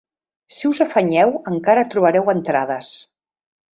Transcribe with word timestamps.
Si 0.59 0.67
us 0.69 0.79
afanyeu 0.85 1.33
encara 1.53 1.85
trobareu 1.93 2.35
entrades. 2.37 2.93